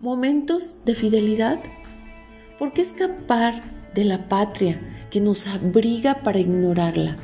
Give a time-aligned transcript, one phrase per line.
[0.00, 1.58] momentos de fidelidad?
[2.58, 3.62] ¿Por qué escapar
[3.94, 4.78] de la patria
[5.10, 7.16] que nos abriga para ignorarla?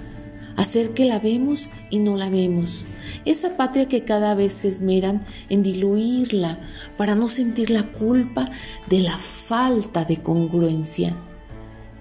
[0.56, 2.85] Hacer que la vemos y no la vemos.
[3.27, 6.58] Esa patria que cada vez se esmeran en diluirla
[6.96, 8.50] para no sentir la culpa
[8.89, 11.15] de la falta de congruencia.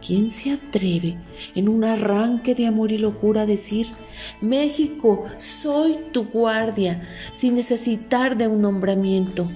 [0.06, 1.18] ¿Quién se atreve
[1.54, 3.88] en un arranque de amor y locura a decir,
[4.40, 9.48] México, soy tu guardia, sin necesitar de un nombramiento?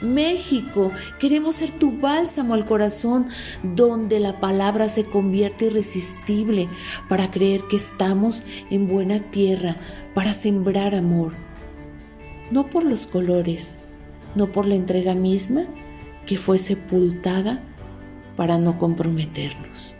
[0.00, 3.28] México, queremos ser tu bálsamo al corazón,
[3.62, 6.68] donde la palabra se convierte irresistible
[7.08, 9.76] para creer que estamos en buena tierra,
[10.14, 11.32] para sembrar amor.
[12.50, 13.78] No por los colores,
[14.34, 15.64] no por la entrega misma
[16.26, 17.62] que fue sepultada
[18.36, 19.94] para no comprometernos.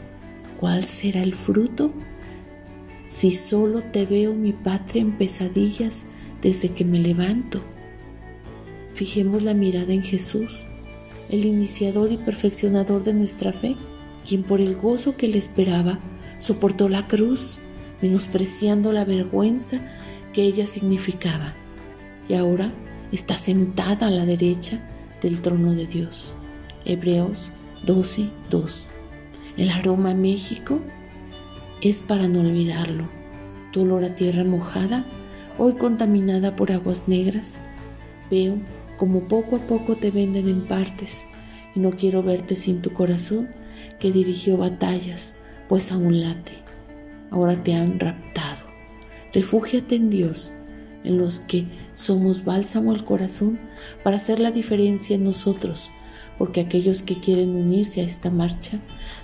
[0.60, 1.92] ¿Cuál será el fruto?
[3.06, 6.06] Si solo te veo mi patria en pesadillas
[6.42, 7.60] desde que me levanto.
[8.96, 10.62] Fijemos la mirada en Jesús,
[11.28, 13.76] el iniciador y perfeccionador de nuestra fe,
[14.26, 15.98] quien por el gozo que le esperaba
[16.38, 17.58] soportó la cruz,
[18.00, 19.82] menospreciando la vergüenza
[20.32, 21.52] que ella significaba,
[22.26, 22.72] y ahora
[23.12, 24.80] está sentada a la derecha
[25.20, 26.32] del trono de Dios.
[26.86, 27.50] Hebreos
[27.84, 28.86] 12, 2.
[29.58, 30.80] El aroma a México
[31.82, 33.10] es para no olvidarlo.
[33.72, 35.04] Tu a tierra mojada,
[35.58, 37.58] hoy contaminada por aguas negras,
[38.30, 38.56] veo
[38.96, 41.26] como poco a poco te venden en partes
[41.74, 43.48] y no quiero verte sin tu corazón
[43.98, 45.34] que dirigió batallas,
[45.68, 46.54] pues aún late.
[47.30, 48.66] Ahora te han raptado.
[49.32, 50.54] Refúgiate en Dios,
[51.04, 53.58] en los que somos bálsamo al corazón
[54.02, 55.90] para hacer la diferencia en nosotros
[56.38, 58.78] porque aquellos que quieren unirse a esta marcha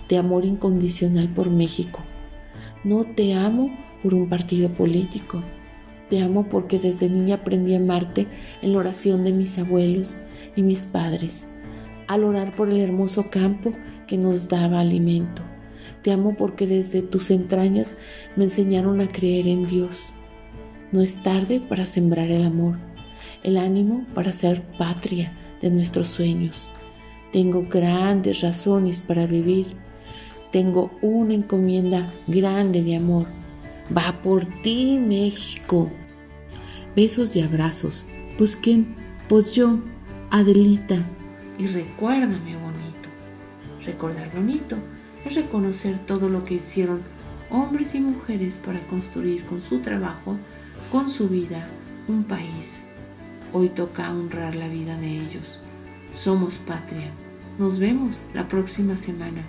[0.09, 2.01] de amor incondicional por México.
[2.85, 5.43] No te amo por un partido político,
[6.13, 8.27] te amo porque desde niña aprendí a amarte
[8.61, 10.19] en la oración de mis abuelos
[10.55, 11.47] y mis padres,
[12.07, 13.73] al orar por el hermoso campo
[14.07, 15.41] que nos daba alimento.
[16.03, 17.95] Te amo porque desde tus entrañas
[18.37, 20.13] me enseñaron a creer en Dios.
[20.91, 22.77] No es tarde para sembrar el amor,
[23.43, 26.69] el ánimo para ser patria de nuestros sueños.
[27.33, 29.69] Tengo grandes razones para vivir.
[30.51, 33.25] Tengo una encomienda grande de amor.
[33.97, 35.91] Va por ti, México.
[36.95, 38.07] Besos y abrazos.
[38.37, 38.95] Pues quién,
[39.29, 39.79] pues yo,
[40.31, 40.97] Adelita.
[41.59, 43.09] Y recuérdame bonito.
[43.85, 44.77] Recordar bonito
[45.25, 47.01] es reconocer todo lo que hicieron
[47.51, 50.37] hombres y mujeres para construir con su trabajo,
[50.91, 51.67] con su vida,
[52.09, 52.81] un país.
[53.55, 55.61] Hoy toca honrar la vida de ellos.
[56.15, 57.11] Somos patria.
[57.59, 59.43] Nos vemos la próxima semana.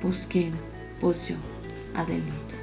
[0.00, 0.52] Pues quién,
[1.00, 1.36] pues yo,
[1.94, 2.61] Adelita.